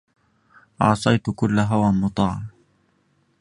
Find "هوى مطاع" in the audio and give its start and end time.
1.59-2.41